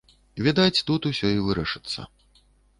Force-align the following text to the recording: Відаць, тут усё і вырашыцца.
Відаць, 0.47 0.83
тут 0.87 1.01
усё 1.11 1.27
і 1.35 1.45
вырашыцца. 1.51 2.11